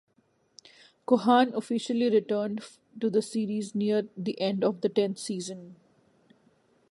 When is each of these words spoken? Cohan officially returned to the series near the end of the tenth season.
Cohan 1.05 1.53
officially 1.53 2.09
returned 2.09 2.63
to 2.99 3.11
the 3.11 3.21
series 3.21 3.75
near 3.75 4.09
the 4.17 4.41
end 4.41 4.63
of 4.63 4.81
the 4.81 4.89
tenth 4.89 5.19
season. 5.19 5.75